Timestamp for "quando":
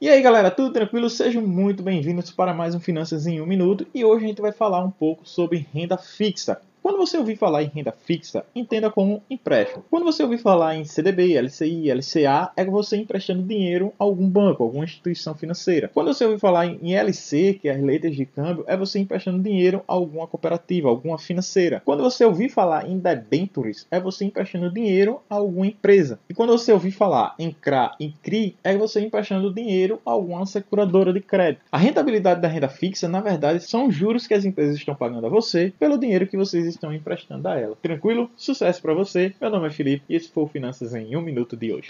6.82-6.96, 9.90-10.04, 15.92-16.06, 21.84-22.02, 26.34-26.52